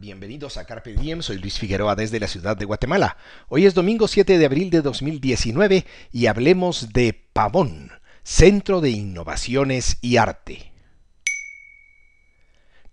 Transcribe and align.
bienvenidos 0.00 0.56
a 0.58 0.64
Carpe 0.64 0.94
Diem, 0.94 1.22
soy 1.22 1.38
Luis 1.38 1.58
Figueroa 1.58 1.96
desde 1.96 2.20
la 2.20 2.28
ciudad 2.28 2.56
de 2.56 2.64
Guatemala. 2.64 3.16
Hoy 3.48 3.66
es 3.66 3.74
domingo 3.74 4.06
7 4.06 4.38
de 4.38 4.46
abril 4.46 4.70
de 4.70 4.80
2019 4.80 5.84
y 6.12 6.26
hablemos 6.26 6.92
de 6.92 7.12
Pavón, 7.32 7.90
Centro 8.22 8.80
de 8.80 8.90
Innovaciones 8.90 9.98
y 10.00 10.16
Arte. 10.16 10.72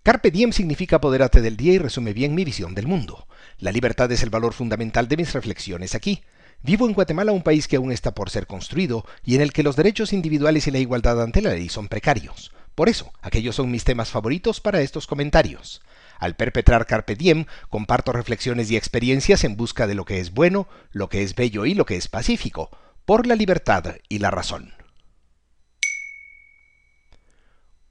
Carpe 0.02 0.30
Diem 0.30 0.52
significa 0.52 0.96
apoderarte 0.96 1.40
del 1.42 1.56
día 1.56 1.74
y 1.74 1.78
resume 1.78 2.12
bien 2.12 2.34
mi 2.34 2.44
visión 2.44 2.74
del 2.74 2.88
mundo. 2.88 3.28
La 3.58 3.72
libertad 3.72 4.10
es 4.10 4.22
el 4.22 4.30
valor 4.30 4.52
fundamental 4.52 5.06
de 5.06 5.16
mis 5.16 5.32
reflexiones 5.32 5.94
aquí. 5.94 6.22
Vivo 6.62 6.86
en 6.86 6.94
Guatemala, 6.94 7.32
un 7.32 7.42
país 7.42 7.68
que 7.68 7.76
aún 7.76 7.92
está 7.92 8.14
por 8.14 8.30
ser 8.30 8.46
construido 8.46 9.04
y 9.24 9.36
en 9.36 9.42
el 9.42 9.52
que 9.52 9.62
los 9.62 9.76
derechos 9.76 10.12
individuales 10.12 10.66
y 10.66 10.70
la 10.72 10.78
igualdad 10.78 11.22
ante 11.22 11.42
la 11.42 11.50
ley 11.50 11.68
son 11.68 11.88
precarios. 11.88 12.52
Por 12.74 12.88
eso, 12.88 13.12
aquellos 13.22 13.56
son 13.56 13.70
mis 13.70 13.84
temas 13.84 14.10
favoritos 14.10 14.60
para 14.60 14.80
estos 14.80 15.06
comentarios. 15.06 15.80
Al 16.18 16.36
perpetrar 16.36 16.86
Carpe 16.86 17.14
Diem, 17.14 17.46
comparto 17.68 18.12
reflexiones 18.12 18.70
y 18.70 18.76
experiencias 18.76 19.44
en 19.44 19.56
busca 19.56 19.86
de 19.86 19.94
lo 19.94 20.04
que 20.04 20.20
es 20.20 20.32
bueno, 20.32 20.68
lo 20.90 21.08
que 21.08 21.22
es 21.22 21.34
bello 21.34 21.66
y 21.66 21.74
lo 21.74 21.86
que 21.86 21.96
es 21.96 22.08
pacífico, 22.08 22.70
por 23.04 23.26
la 23.26 23.34
libertad 23.34 23.96
y 24.08 24.18
la 24.18 24.30
razón. 24.30 24.74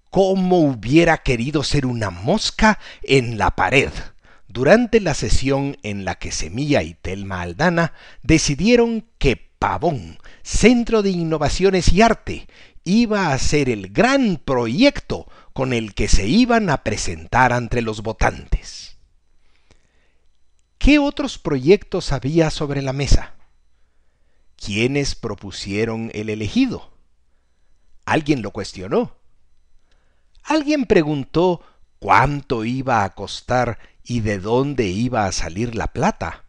¿Cómo 0.09 0.59
hubiera 0.59 1.17
querido 1.17 1.63
ser 1.63 1.85
una 1.85 2.09
mosca 2.09 2.79
en 3.03 3.37
la 3.37 3.51
pared? 3.51 3.89
Durante 4.47 5.01
la 5.01 5.13
sesión 5.13 5.77
en 5.83 6.05
la 6.05 6.15
que 6.15 6.31
Semilla 6.31 6.81
y 6.83 6.93
Telma 6.93 7.41
Aldana 7.41 7.91
decidieron 8.23 9.05
que 9.17 9.35
Pavón, 9.59 10.17
Centro 10.43 11.01
de 11.01 11.09
Innovaciones 11.09 11.91
y 11.91 12.01
Arte, 12.01 12.47
iba 12.85 13.33
a 13.33 13.39
ser 13.39 13.67
el 13.67 13.91
gran 13.91 14.37
proyecto 14.37 15.27
con 15.53 15.73
el 15.73 15.93
que 15.95 16.07
se 16.07 16.27
iban 16.27 16.69
a 16.69 16.83
presentar 16.83 17.51
ante 17.51 17.81
los 17.81 18.03
votantes. 18.03 18.97
¿Qué 20.77 20.99
otros 20.99 21.39
proyectos 21.39 22.11
había 22.11 22.51
sobre 22.51 22.83
la 22.83 22.93
mesa? 22.93 23.33
¿Quiénes 24.55 25.15
propusieron 25.15 26.11
el 26.13 26.29
elegido? 26.29 26.93
¿Alguien 28.05 28.43
lo 28.43 28.51
cuestionó? 28.51 29.15
¿Alguien 30.43 30.85
preguntó 30.85 31.61
cuánto 31.97 32.65
iba 32.65 33.03
a 33.03 33.15
costar 33.15 33.79
y 34.03 34.19
de 34.19 34.37
dónde 34.37 34.85
iba 34.85 35.25
a 35.25 35.31
salir 35.31 35.73
la 35.73 35.87
plata? 35.87 36.45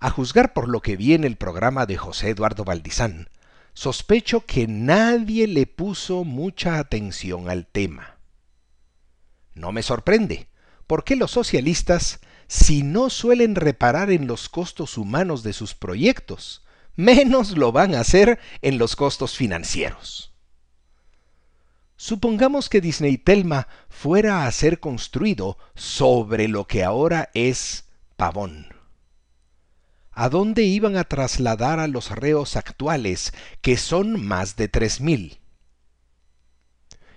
A 0.00 0.08
juzgar 0.08 0.54
por 0.54 0.66
lo 0.66 0.80
que 0.80 0.96
vi 0.96 1.12
en 1.12 1.24
el 1.24 1.36
programa 1.36 1.84
de 1.84 1.98
José 1.98 2.30
Eduardo 2.30 2.64
Valdizán, 2.64 3.28
sospecho 3.74 4.44
que 4.46 4.66
nadie 4.66 5.46
le 5.46 5.66
puso 5.66 6.24
mucha 6.24 6.78
atención 6.78 7.48
al 7.48 7.66
tema. 7.66 8.18
No 9.54 9.72
me 9.72 9.82
sorprende, 9.82 10.48
porque 10.86 11.16
los 11.16 11.30
socialistas, 11.30 12.20
si 12.48 12.82
no 12.82 13.10
suelen 13.10 13.54
reparar 13.54 14.10
en 14.10 14.26
los 14.26 14.48
costos 14.48 14.98
humanos 14.98 15.42
de 15.42 15.52
sus 15.52 15.74
proyectos, 15.74 16.64
menos 16.96 17.56
lo 17.56 17.72
van 17.72 17.94
a 17.94 18.00
hacer 18.00 18.38
en 18.62 18.78
los 18.78 18.96
costos 18.96 19.36
financieros. 19.36 20.34
Supongamos 21.96 22.68
que 22.68 22.80
Disney 22.80 23.18
Telma 23.18 23.68
fuera 23.88 24.46
a 24.46 24.52
ser 24.52 24.80
construido 24.80 25.58
sobre 25.74 26.48
lo 26.48 26.66
que 26.66 26.82
ahora 26.82 27.30
es 27.34 27.84
Pavón 28.16 28.79
a 30.12 30.28
dónde 30.28 30.64
iban 30.64 30.96
a 30.96 31.04
trasladar 31.04 31.78
a 31.78 31.86
los 31.86 32.10
reos 32.10 32.56
actuales, 32.56 33.32
que 33.60 33.76
son 33.76 34.24
más 34.24 34.56
de 34.56 34.68
tres 34.68 35.00
mil. 35.00 35.40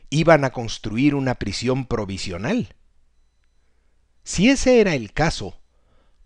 ¿Iban 0.10 0.46
a 0.46 0.52
construir 0.52 1.16
una 1.16 1.36
prisión 1.36 1.86
provisional? 1.86 2.76
Si 4.24 4.50
ese 4.50 4.80
era 4.80 4.94
el 4.94 5.12
caso, 5.12 5.60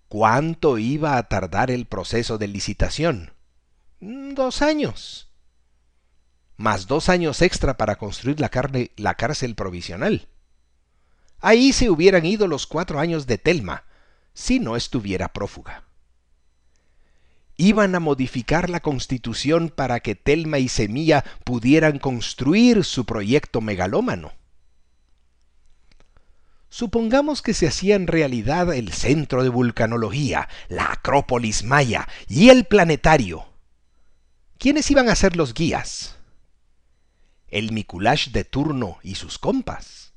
¿cuánto 0.09 0.77
iba 0.77 1.17
a 1.17 1.23
tardar 1.29 1.71
el 1.71 1.85
proceso 1.85 2.37
de 2.37 2.47
licitación? 2.47 3.33
Mm, 4.01 4.33
dos 4.33 4.61
años. 4.61 5.31
Más 6.57 6.87
dos 6.87 7.07
años 7.07 7.41
extra 7.41 7.77
para 7.77 7.95
construir 7.95 8.39
la, 8.39 8.51
la 8.97 9.15
cárcel 9.15 9.55
provisional. 9.55 10.27
Ahí 11.39 11.71
se 11.71 11.89
hubieran 11.89 12.25
ido 12.25 12.47
los 12.47 12.67
cuatro 12.67 12.99
años 12.99 13.25
de 13.25 13.37
Telma, 13.37 13.85
si 14.33 14.59
no 14.59 14.75
estuviera 14.75 15.31
prófuga 15.33 15.86
iban 17.57 17.95
a 17.95 17.99
modificar 17.99 18.69
la 18.69 18.79
constitución 18.79 19.69
para 19.69 19.99
que 19.99 20.15
Telma 20.15 20.59
y 20.59 20.69
Semilla 20.69 21.25
pudieran 21.43 21.99
construir 21.99 22.83
su 22.83 23.05
proyecto 23.05 23.61
megalómano. 23.61 24.31
Supongamos 26.69 27.41
que 27.41 27.53
se 27.53 27.67
hacía 27.67 27.95
en 27.95 28.07
realidad 28.07 28.73
el 28.73 28.93
centro 28.93 29.41
de 29.41 29.49
vulcanología, 29.49 30.47
la 30.69 30.91
Acrópolis 30.91 31.63
Maya 31.63 32.07
y 32.27 32.49
el 32.49 32.65
planetario. 32.65 33.45
¿Quiénes 34.59 34.89
iban 34.91 35.09
a 35.09 35.15
ser 35.15 35.35
los 35.35 35.53
guías? 35.53 36.17
El 37.47 37.71
Mikulash 37.71 38.29
de 38.29 38.43
turno 38.43 38.99
y 39.01 39.15
sus 39.15 39.39
compas. 39.39 40.13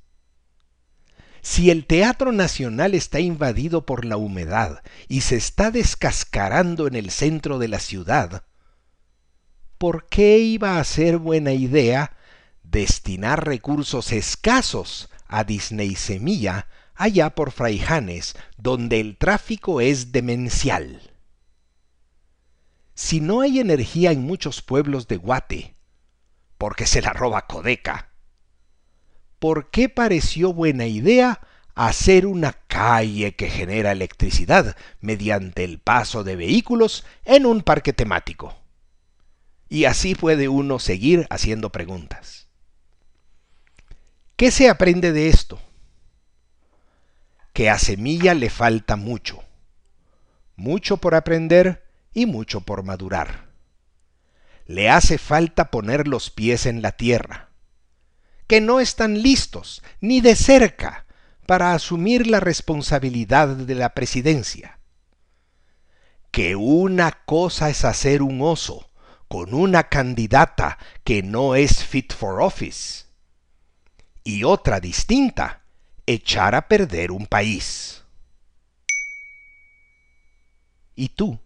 Si 1.42 1.70
el 1.70 1.86
Teatro 1.86 2.32
Nacional 2.32 2.94
está 2.94 3.20
invadido 3.20 3.86
por 3.86 4.04
la 4.04 4.16
humedad 4.16 4.82
y 5.08 5.22
se 5.22 5.36
está 5.36 5.70
descascarando 5.70 6.86
en 6.86 6.94
el 6.94 7.10
centro 7.10 7.58
de 7.58 7.68
la 7.68 7.78
ciudad, 7.78 8.44
¿por 9.78 10.06
qué 10.06 10.38
iba 10.38 10.78
a 10.78 10.84
ser 10.84 11.16
buena 11.16 11.52
idea 11.52 12.16
destinar 12.62 13.46
recursos 13.46 14.12
escasos 14.12 15.08
a 15.26 15.44
Disney 15.44 15.94
Semilla 15.94 16.68
allá 16.94 17.30
por 17.30 17.52
Fraijanes, 17.52 18.34
donde 18.58 19.00
el 19.00 19.16
tráfico 19.16 19.80
es 19.80 20.12
demencial? 20.12 21.00
Si 22.94 23.22
no 23.22 23.40
hay 23.40 23.60
energía 23.60 24.12
en 24.12 24.20
muchos 24.20 24.60
pueblos 24.60 25.08
de 25.08 25.16
Guate, 25.16 25.74
porque 26.58 26.84
se 26.84 27.00
la 27.00 27.14
roba 27.14 27.46
Codeca, 27.46 28.09
¿por 29.40 29.70
qué 29.70 29.88
pareció 29.88 30.52
buena 30.52 30.86
idea 30.86 31.40
hacer 31.74 32.26
una 32.26 32.52
calle 32.52 33.34
que 33.34 33.48
genera 33.48 33.90
electricidad 33.90 34.76
mediante 35.00 35.64
el 35.64 35.80
paso 35.80 36.22
de 36.22 36.36
vehículos 36.36 37.04
en 37.24 37.46
un 37.46 37.62
parque 37.62 37.92
temático? 37.92 38.54
Y 39.68 39.86
así 39.86 40.14
puede 40.14 40.48
uno 40.48 40.78
seguir 40.78 41.26
haciendo 41.30 41.70
preguntas. 41.70 42.48
¿Qué 44.36 44.50
se 44.50 44.68
aprende 44.68 45.12
de 45.12 45.28
esto? 45.28 45.58
Que 47.52 47.70
a 47.70 47.78
Semilla 47.78 48.34
le 48.34 48.50
falta 48.50 48.96
mucho. 48.96 49.42
Mucho 50.56 50.98
por 50.98 51.14
aprender 51.14 51.84
y 52.12 52.26
mucho 52.26 52.60
por 52.60 52.82
madurar. 52.82 53.48
Le 54.66 54.90
hace 54.90 55.18
falta 55.18 55.70
poner 55.70 56.06
los 56.08 56.30
pies 56.30 56.66
en 56.66 56.82
la 56.82 56.92
tierra 56.92 57.49
que 58.50 58.60
no 58.60 58.80
están 58.80 59.22
listos, 59.22 59.80
ni 60.00 60.20
de 60.20 60.34
cerca, 60.34 61.06
para 61.46 61.72
asumir 61.72 62.26
la 62.26 62.40
responsabilidad 62.40 63.46
de 63.46 63.76
la 63.76 63.94
presidencia. 63.94 64.80
Que 66.32 66.56
una 66.56 67.12
cosa 67.26 67.70
es 67.70 67.84
hacer 67.84 68.22
un 68.22 68.42
oso 68.42 68.90
con 69.28 69.54
una 69.54 69.84
candidata 69.84 70.78
que 71.04 71.22
no 71.22 71.54
es 71.54 71.84
fit 71.84 72.12
for 72.12 72.42
office, 72.42 73.04
y 74.24 74.42
otra 74.42 74.80
distinta, 74.80 75.62
echar 76.04 76.56
a 76.56 76.66
perder 76.66 77.12
un 77.12 77.28
país. 77.28 78.02
¿Y 80.96 81.10
tú? 81.10 81.38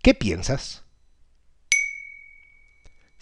¿Qué 0.00 0.14
piensas? 0.14 0.85